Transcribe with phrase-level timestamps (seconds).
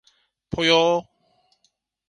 [0.49, 1.07] ぽよー